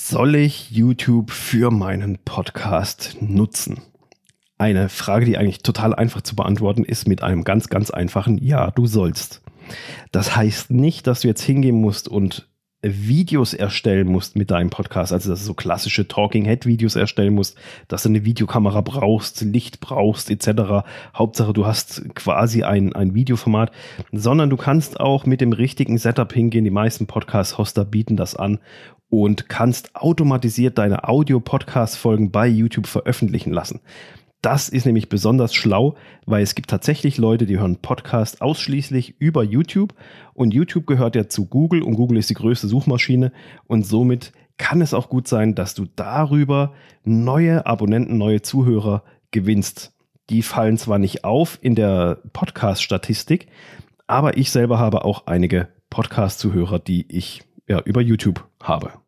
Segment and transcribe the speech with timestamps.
[0.00, 3.82] Soll ich YouTube für meinen Podcast nutzen?
[4.56, 8.70] Eine Frage, die eigentlich total einfach zu beantworten ist mit einem ganz, ganz einfachen Ja,
[8.70, 9.42] du sollst.
[10.12, 12.48] Das heißt nicht, dass du jetzt hingehen musst und
[12.80, 17.34] Videos erstellen musst mit deinem Podcast, also dass du so klassische Talking Head Videos erstellen
[17.34, 17.58] musst,
[17.88, 20.86] dass du eine Videokamera brauchst, Licht brauchst etc.
[21.12, 23.72] Hauptsache du hast quasi ein, ein Videoformat,
[24.12, 26.62] sondern du kannst auch mit dem richtigen Setup hingehen.
[26.62, 28.60] Die meisten Podcast-Hoster bieten das an
[29.10, 33.80] und kannst automatisiert deine Audio-Podcast-Folgen bei YouTube veröffentlichen lassen.
[34.42, 39.42] Das ist nämlich besonders schlau, weil es gibt tatsächlich Leute, die hören Podcast ausschließlich über
[39.42, 39.94] YouTube
[40.32, 43.32] und YouTube gehört ja zu Google und Google ist die größte Suchmaschine
[43.66, 46.72] und somit kann es auch gut sein, dass du darüber
[47.04, 49.02] neue Abonnenten, neue Zuhörer
[49.32, 49.92] gewinnst.
[50.30, 53.48] Die fallen zwar nicht auf in der Podcast-Statistik,
[54.06, 58.92] aber ich selber habe auch einige Podcast-Zuhörer, die ich ja über YouTube habe.